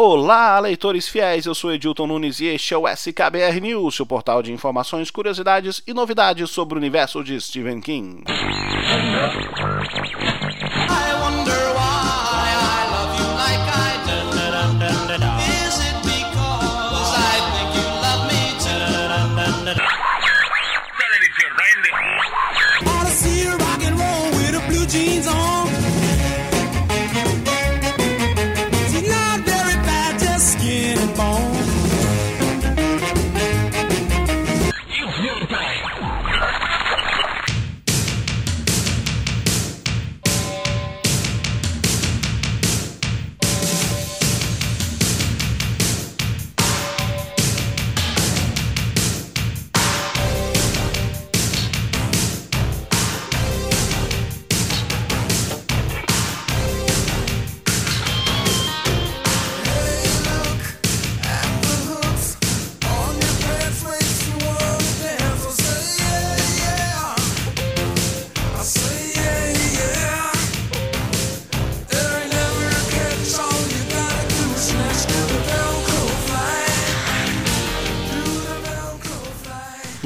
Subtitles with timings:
[0.00, 4.40] Olá, leitores fiéis, eu sou Edilton Nunes e este é o SKBR News, seu portal
[4.44, 8.22] de informações, curiosidades e novidades sobre o universo de Stephen King.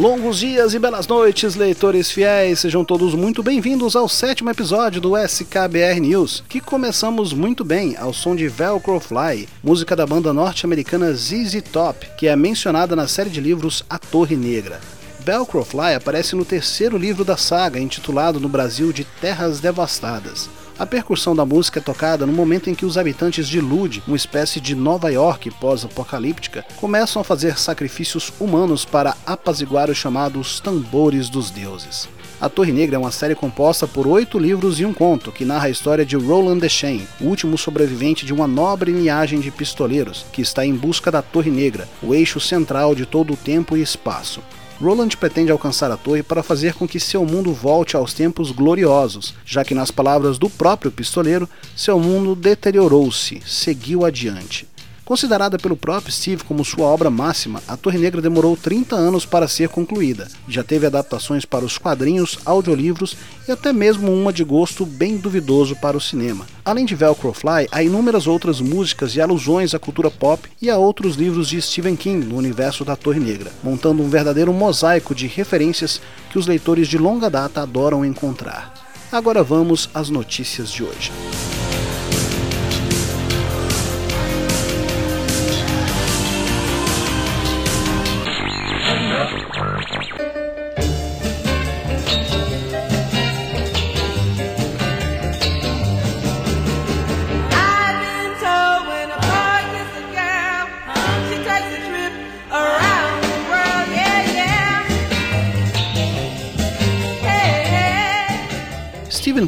[0.03, 5.17] Longos dias e belas noites, leitores fiéis, sejam todos muito bem-vindos ao sétimo episódio do
[5.17, 11.13] SKBR News, que começamos muito bem ao som de Velcro Fly, música da banda norte-americana
[11.13, 14.81] ZZ Top, que é mencionada na série de livros A Torre Negra.
[15.21, 20.51] Velcro Fly aparece no terceiro livro da saga, intitulado no Brasil de Terras Devastadas.
[20.83, 24.17] A percussão da música é tocada no momento em que os habitantes de Lud, uma
[24.17, 31.29] espécie de Nova York pós-apocalíptica, começam a fazer sacrifícios humanos para apaziguar os chamados tambores
[31.29, 32.09] dos deuses.
[32.41, 35.69] A Torre Negra é uma série composta por oito livros e um conto que narra
[35.69, 40.43] a história de Roland Deschain, o último sobrevivente de uma nobre linhagem de pistoleiros que
[40.43, 44.43] está em busca da Torre Negra, o eixo central de todo o tempo e espaço.
[44.83, 49.33] Roland pretende alcançar a torre para fazer com que seu mundo volte aos tempos gloriosos,
[49.47, 54.67] já que, nas palavras do próprio pistoleiro, seu mundo deteriorou-se, seguiu adiante.
[55.05, 59.49] Considerada pelo próprio Steve como sua obra máxima, A Torre Negra demorou 30 anos para
[59.49, 60.29] ser concluída.
[60.49, 63.17] Já teve adaptações para os quadrinhos, audiolivros
[63.49, 66.47] e até mesmo uma de gosto bem duvidoso para o cinema.
[66.65, 70.79] Além de Velcro Fly, há inúmeras outras músicas e alusões à cultura pop e a
[70.79, 75.27] outros livros de Stephen King no universo da Torre Negra, montando um verdadeiro mosaico de
[75.27, 78.73] referências que os leitores de longa data adoram encontrar.
[79.11, 81.11] Agora vamos às notícias de hoje.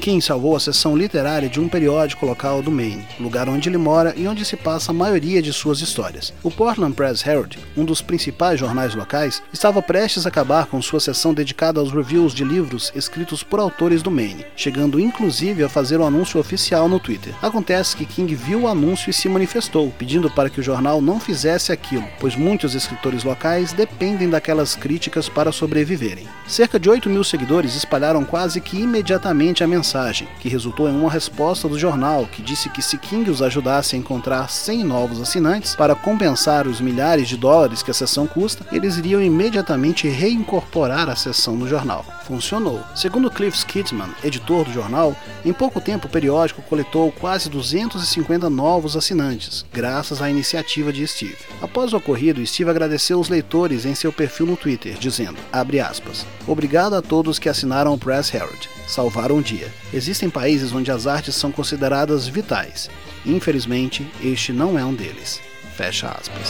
[0.04, 4.12] King salvou a seção literária de um periódico local do Maine, lugar onde ele mora
[4.14, 6.30] e onde se passa a maioria de suas histórias.
[6.42, 11.00] O Portland Press Herald, um dos principais jornais locais, estava prestes a acabar com sua
[11.00, 15.98] seção dedicada aos reviews de livros escritos por autores do Maine, chegando inclusive a fazer
[15.98, 17.34] o um anúncio oficial no Twitter.
[17.40, 21.18] Acontece que King viu o anúncio e se manifestou, pedindo para que o jornal não
[21.18, 26.28] fizesse aquilo, pois muitos escritores locais dependem daquelas críticas para sobreviverem.
[26.46, 29.93] Cerca de 8 mil seguidores espalharam quase que imediatamente a mensagem,
[30.40, 33.98] que resultou em uma resposta do jornal que disse que se King os ajudasse a
[33.98, 38.96] encontrar 100 novos assinantes para compensar os milhares de dólares que a sessão custa, eles
[38.96, 42.04] iriam imediatamente reincorporar a sessão no jornal.
[42.24, 42.82] Funcionou.
[42.96, 48.96] Segundo Cliff Skidman, editor do jornal, em pouco tempo o periódico coletou quase 250 novos
[48.96, 51.36] assinantes, graças à iniciativa de Steve.
[51.62, 56.94] Após o ocorrido, Steve agradeceu os leitores em seu perfil no Twitter, dizendo, aspas, Obrigado
[56.94, 58.68] a todos que assinaram o Press Herald.
[58.86, 59.83] Salvaram o dia.
[59.94, 62.90] Existem países onde as artes são consideradas vitais.
[63.24, 65.40] Infelizmente, este não é um deles.
[65.76, 66.48] Fecha aspas.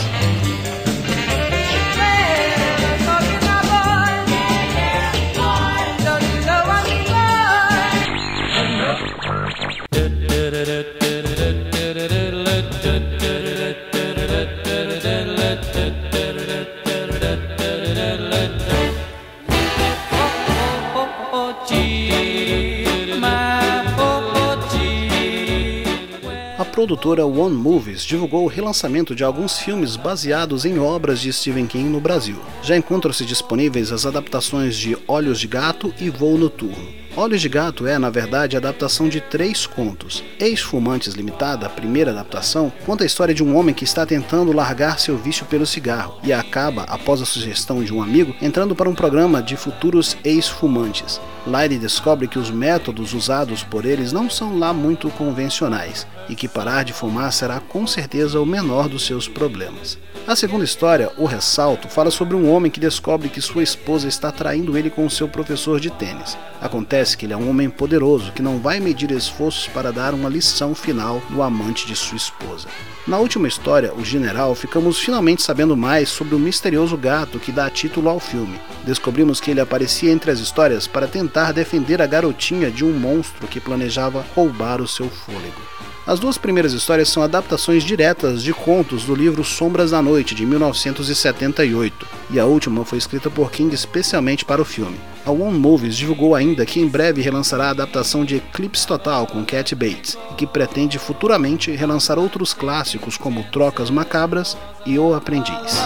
[27.04, 31.90] Produtora One Movies divulgou o relançamento de alguns filmes baseados em obras de Stephen King
[31.90, 32.36] no Brasil.
[32.62, 37.03] Já encontram-se disponíveis as adaptações de Olhos de Gato e Voo Noturno.
[37.16, 40.24] Olhos de Gato é, na verdade, a adaptação de três contos.
[40.40, 44.98] Ex-Fumantes Limitada, a primeira adaptação, conta a história de um homem que está tentando largar
[44.98, 48.96] seu vício pelo cigarro e acaba, após a sugestão de um amigo, entrando para um
[48.96, 51.20] programa de futuros ex-fumantes.
[51.46, 56.34] Lá ele descobre que os métodos usados por eles não são lá muito convencionais e
[56.34, 59.96] que parar de fumar será com certeza o menor dos seus problemas.
[60.26, 64.32] A segunda história, O Ressalto, fala sobre um homem que descobre que sua esposa está
[64.32, 66.34] traindo ele com seu professor de tênis.
[66.62, 70.30] Acontece que ele é um homem poderoso que não vai medir esforços para dar uma
[70.30, 72.68] lição final no amante de sua esposa.
[73.06, 77.68] Na última história, O General, ficamos finalmente sabendo mais sobre o misterioso gato que dá
[77.68, 78.58] título ao filme.
[78.82, 83.46] Descobrimos que ele aparecia entre as histórias para tentar defender a garotinha de um monstro
[83.46, 85.63] que planejava roubar o seu fôlego.
[86.06, 90.44] As duas primeiras histórias são adaptações diretas de contos do livro Sombras da Noite, de
[90.44, 95.00] 1978, e a última foi escrita por King especialmente para o filme.
[95.24, 99.46] A One Movies divulgou ainda que em breve relançará a adaptação de Eclipse Total com
[99.46, 105.80] Cat Bates, e que pretende futuramente relançar outros clássicos como Trocas Macabras e O Aprendiz.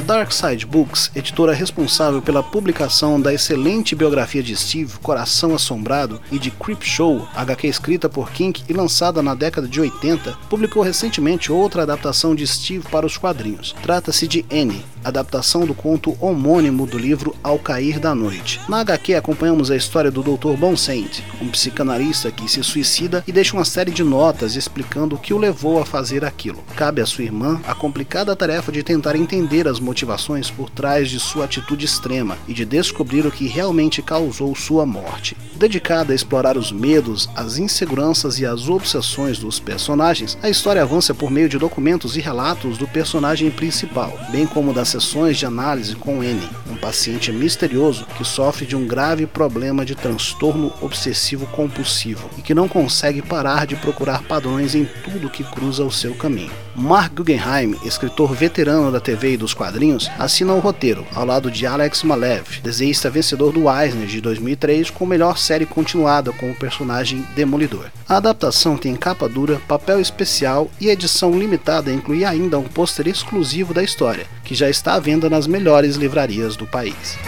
[0.00, 6.50] Darkside Books, editora responsável pela publicação da excelente biografia de Steve, Coração Assombrado, e de
[6.50, 11.82] Creep Show, HQ escrita por King e lançada na década de 80, publicou recentemente outra
[11.82, 13.74] adaptação de Steve para os quadrinhos.
[13.82, 18.60] Trata-se de Annie, adaptação do conto homônimo do livro Ao Cair da Noite.
[18.68, 20.56] Na HQ acompanhamos a história do Dr.
[20.56, 25.34] Bonsent, um psicanalista que se suicida e deixa uma série de notas explicando o que
[25.34, 26.62] o levou a fazer aquilo.
[26.76, 31.18] Cabe à sua irmã a complicada tarefa de tentar entender as motivações por trás de
[31.18, 35.36] sua atitude extrema e de descobrir o que realmente causou sua morte.
[35.56, 41.14] Dedicada a explorar os medos, as inseguranças e as obsessões dos personagens, a história avança
[41.14, 45.96] por meio de documentos e relatos do personagem principal, bem como das sessões de análise
[45.96, 52.28] com N, um paciente misterioso que sofre de um grave problema de transtorno obsessivo compulsivo
[52.36, 56.52] e que não consegue parar de procurar padrões em tudo que cruza o seu caminho.
[56.74, 61.66] Mark Guggenheim, escritor veterano da TV e dos quadrinhos, assina o roteiro, ao lado de
[61.66, 67.26] Alex Malev, desenhista vencedor do Eisner de 2003 com melhor série continuada com o personagem
[67.34, 67.86] Demolidor.
[68.08, 73.74] A adaptação tem capa dura, papel especial e edição limitada inclui ainda um pôster exclusivo
[73.74, 77.18] da história, que já está à venda nas melhores livrarias do país.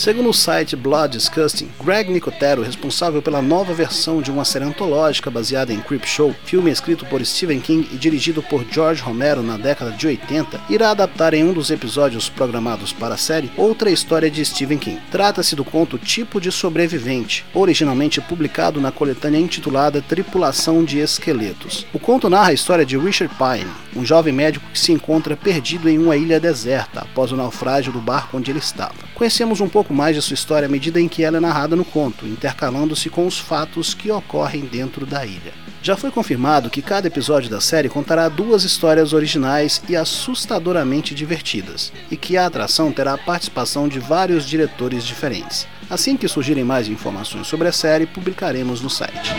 [0.00, 5.30] Segundo o site Blood Disgusting, Greg Nicotero, responsável pela nova versão de uma série antológica
[5.30, 9.58] baseada em Creep Show, filme escrito por Stephen King e dirigido por George Romero na
[9.58, 14.30] década de 80, irá adaptar em um dos episódios programados para a série outra história
[14.30, 14.98] de Stephen King.
[15.10, 21.86] Trata-se do conto Tipo de Sobrevivente, originalmente publicado na coletânea intitulada Tripulação de Esqueletos.
[21.92, 25.90] O conto narra a história de Richard Pine, um jovem médico que se encontra perdido
[25.90, 29.10] em uma ilha deserta após o naufrágio do barco onde ele estava.
[29.14, 31.74] Conhecemos um pouco pouco mais de sua história à medida em que ela é narrada
[31.74, 35.52] no conto, intercalando-se com os fatos que ocorrem dentro da ilha.
[35.82, 41.92] Já foi confirmado que cada episódio da série contará duas histórias originais e assustadoramente divertidas,
[42.10, 45.66] e que a atração terá a participação de vários diretores diferentes.
[45.88, 49.32] Assim que surgirem mais informações sobre a série, publicaremos no site.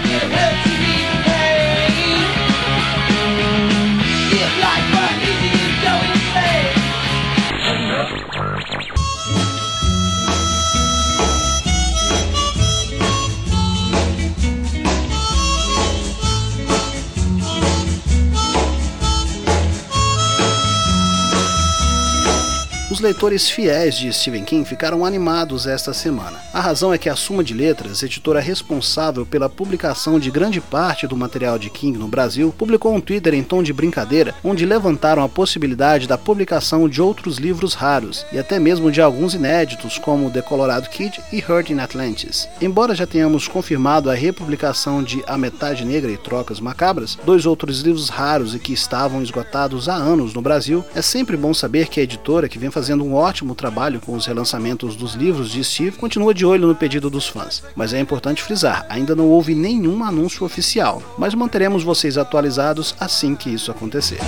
[23.12, 26.40] Leitores fiéis de Stephen King ficaram animados esta semana.
[26.54, 31.06] A razão é que a Suma de Letras, editora responsável pela publicação de grande parte
[31.06, 35.22] do material de King no Brasil, publicou um Twitter em tom de brincadeira, onde levantaram
[35.22, 40.32] a possibilidade da publicação de outros livros raros e até mesmo de alguns inéditos, como
[40.32, 42.48] The Colorado Kid e Hurt in Atlantis.
[42.62, 47.82] Embora já tenhamos confirmado a republicação de A Metade Negra e Trocas Macabras, dois outros
[47.82, 52.00] livros raros e que estavam esgotados há anos no Brasil, é sempre bom saber que
[52.00, 55.98] a editora, que vem fazendo um ótimo trabalho com os relançamentos dos livros de Steve,
[55.98, 57.64] continua de olho no pedido dos fãs.
[57.76, 63.36] Mas é importante frisar, ainda não houve nenhum anúncio oficial, mas manteremos vocês atualizados assim
[63.36, 64.20] que isso acontecer.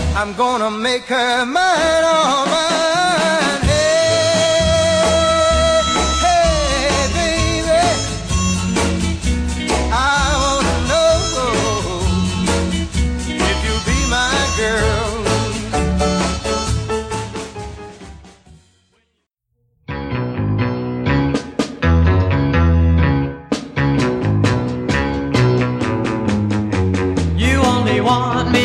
[28.04, 28.63] want me.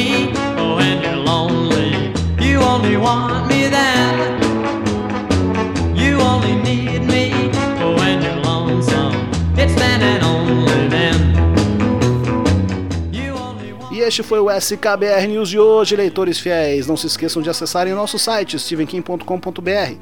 [14.08, 16.86] Este foi o SKBR News de hoje, leitores fiéis.
[16.86, 19.22] Não se esqueçam de acessarem o nosso site stevenkim.com.br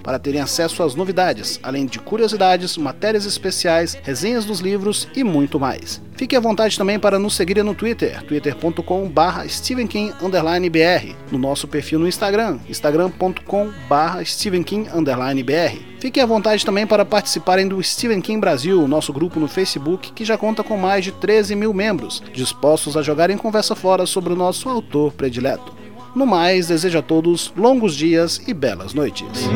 [0.01, 5.59] para terem acesso às novidades, além de curiosidades, matérias especiais, resenhas dos livros e muito
[5.59, 6.01] mais.
[6.17, 12.07] Fique à vontade também para nos seguir no Twitter, twitter.com.br stevenkim_br, no nosso perfil no
[12.07, 15.96] Instagram, instagram.com.br stevenkim_br.
[16.07, 20.25] Fiquem à vontade também para participarem do Stephen King Brasil, nosso grupo no Facebook, que
[20.25, 24.37] já conta com mais de 13 mil membros, dispostos a jogarem conversa fora sobre o
[24.37, 25.75] nosso autor predileto.
[26.15, 29.49] No mais, desejo a todos longos dias e belas noites.